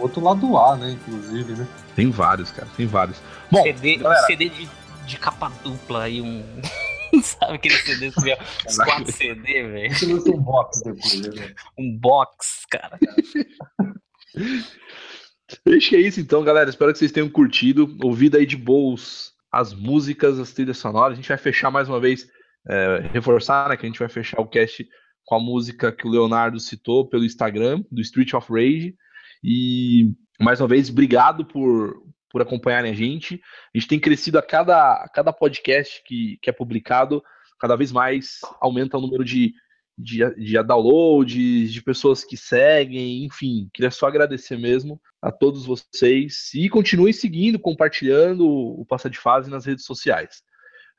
[0.00, 1.68] outro, lado A, né, inclusive, né?
[1.94, 3.22] Tem vários, cara, tem vários.
[3.48, 4.26] Bom, CD, galera...
[4.26, 4.68] CD de,
[5.06, 6.44] de capa dupla aí, um...
[7.22, 8.36] Sabe aquele CD que veio
[8.66, 10.34] uns 4 CD, velho?
[10.34, 11.54] um box depois, né?
[11.78, 12.98] Um box, cara.
[15.68, 16.68] Acho que é isso então, galera.
[16.68, 21.12] Espero que vocês tenham curtido, ouvido aí de boas as músicas, as trilhas sonoras.
[21.12, 22.28] A gente vai fechar mais uma vez,
[22.68, 24.86] é, reforçar, né, que a gente vai fechar o cast
[25.24, 28.94] com a música que o Leonardo citou pelo Instagram, do Street of Rage.
[29.42, 31.94] E mais uma vez, obrigado por,
[32.30, 33.40] por acompanharem a gente.
[33.74, 37.22] A gente tem crescido a cada, a cada podcast que, que é publicado,
[37.58, 39.52] cada vez mais aumenta o número de,
[39.96, 43.68] de, de downloads, de pessoas que seguem, enfim.
[43.72, 49.50] Queria só agradecer mesmo a todos vocês e continue seguindo, compartilhando o Passa de Fase
[49.50, 50.42] nas redes sociais.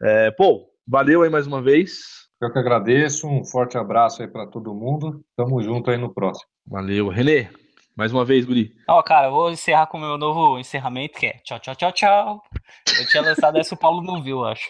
[0.02, 2.28] É, pô, valeu aí mais uma vez.
[2.42, 5.24] Eu que agradeço, um forte abraço aí para todo mundo.
[5.36, 6.48] Tamo junto aí no próximo.
[6.66, 7.08] Valeu.
[7.08, 7.50] Renê,
[7.98, 8.76] mais uma vez, Guri.
[8.88, 11.76] Ó, oh, cara, eu vou encerrar com o meu novo encerramento, que é tchau, tchau,
[11.76, 12.44] tchau, tchau.
[13.00, 14.70] Eu tinha lançado essa, o Paulo não viu, acho.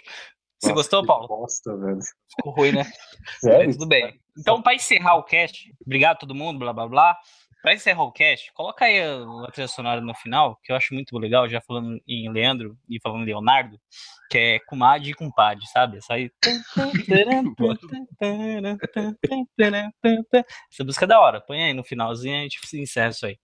[0.58, 1.28] Você Nossa, gostou, Paulo?
[1.28, 2.00] Bosta, velho.
[2.36, 2.84] Ficou ruim, né?
[3.42, 3.74] Sério?
[3.74, 4.18] tudo bem.
[4.40, 7.18] Então, para encerrar o cast, obrigado a todo mundo, blá blá blá.
[7.62, 11.18] Para encerrar o cast, coloca aí a trilha sonora no final, que eu acho muito
[11.18, 13.80] legal, já falando em Leandro e falando em Leonardo,
[14.30, 15.98] que é Kumad e Kumpad, sabe?
[15.98, 16.32] Essa aí.
[20.72, 23.38] Essa música é da hora, põe aí no finalzinho e a gente encerra isso aí.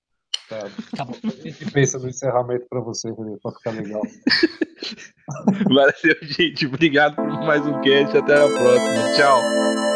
[0.49, 0.69] Tá.
[0.95, 1.15] tá bom.
[1.23, 3.11] A gente pensa no encerramento para você,
[3.41, 4.01] para ficar legal.
[5.67, 6.65] Valeu, gente.
[6.65, 8.17] Obrigado por mais um cast.
[8.17, 9.13] Até a próxima.
[9.15, 9.92] Tchau.